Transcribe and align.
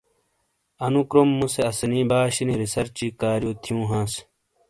انو 0.85 1.01
کروم 1.09 1.29
مُوسے 1.39 1.61
اسانی 1.69 2.01
باشینی 2.09 2.55
ریسرچی 2.61 3.07
کاریو 3.19 3.51
تھیوں 3.61 3.83
ہانس۔ 3.89 4.13